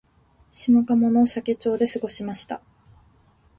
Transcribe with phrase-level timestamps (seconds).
[0.51, 2.63] 下鴨の社家町で過ごしました